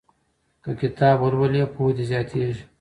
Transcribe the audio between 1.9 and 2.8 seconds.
دې زیاتیږي.